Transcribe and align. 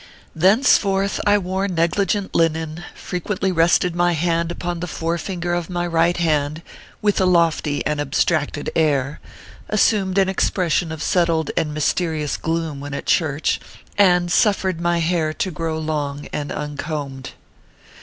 Thenceforth 0.35 1.19
I 1.27 1.37
wore 1.37 1.67
negligent 1.67 2.33
linen; 2.33 2.83
frequently 2.95 3.51
rested 3.51 3.95
my 3.95 4.13
head 4.13 4.49
upon 4.51 4.79
the 4.79 4.87
forefinger 4.87 5.53
of 5.53 5.69
my 5.69 5.85
right 5.85 6.17
hand, 6.17 6.63
with 7.03 7.21
a 7.21 7.25
lofty 7.27 7.85
and 7.85 8.01
abstracted 8.01 8.71
air; 8.75 9.19
assumed 9.69 10.17
an 10.17 10.27
expres 10.27 10.73
sion 10.73 10.91
of 10.91 11.03
settled 11.03 11.51
and 11.55 11.71
mysterious 11.71 12.35
gloom 12.35 12.79
when 12.79 12.95
at 12.95 13.05
church, 13.05 13.59
and 13.95 14.31
suffered 14.31 14.81
my 14.81 14.97
hair 14.97 15.33
to 15.33 15.51
grow 15.51 15.77
long 15.77 16.27
and 16.33 16.51
uncombed. 16.51 17.33